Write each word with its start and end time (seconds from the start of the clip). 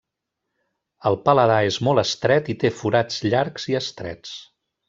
El 1.09 1.17
paladar 1.27 1.59
és 1.73 1.77
molt 1.89 2.03
estret 2.05 2.51
i 2.57 2.59
té 2.65 2.75
forats 2.81 3.23
llargs 3.31 3.73
i 3.75 3.81
estrets. 3.85 4.35